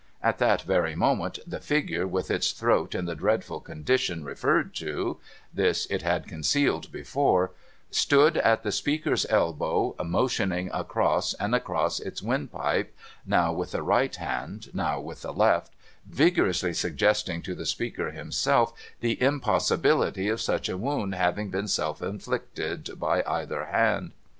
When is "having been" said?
21.13-21.67